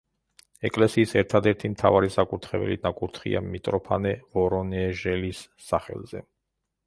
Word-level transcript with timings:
ეკლესიის 0.67 1.11
ერთადერთი 1.21 1.69
მთავარი 1.73 2.09
საკურთხეველი 2.15 2.77
ნაკურთხია 2.87 3.43
მიტროფანე 3.51 4.13
ვორონეჟელის 4.37 5.43
სახელზე. 5.69 6.25